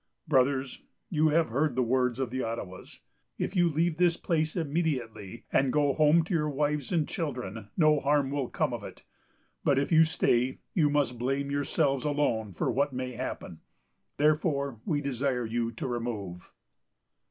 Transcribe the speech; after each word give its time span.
'"Brothers, 0.27 0.81
you 1.11 1.27
have 1.27 1.49
heard 1.49 1.75
the 1.75 1.83
words 1.83 2.17
of 2.17 2.31
the 2.31 2.41
Ottawas. 2.41 3.01
If 3.37 3.55
you 3.55 3.69
leave 3.69 3.97
this 3.97 4.17
place 4.17 4.55
immediately, 4.55 5.45
and 5.53 5.71
go 5.71 5.93
home 5.93 6.23
to 6.23 6.33
your 6.33 6.49
wives 6.49 6.91
and 6.91 7.07
children, 7.07 7.69
no 7.77 7.99
harm 7.99 8.31
will 8.31 8.49
come 8.49 8.73
of 8.73 8.83
it; 8.83 9.03
but 9.63 9.77
if 9.77 9.91
you 9.91 10.03
stay, 10.03 10.57
you 10.73 10.89
must 10.89 11.19
blame 11.19 11.51
yourselves 11.51 12.03
alone 12.03 12.51
for 12.51 12.71
what 12.71 12.93
may 12.93 13.11
happen. 13.11 13.59
Therefore 14.17 14.81
we 14.87 15.01
desire 15.01 15.45
you 15.45 15.71
to 15.73 15.85
remove." 15.85 16.51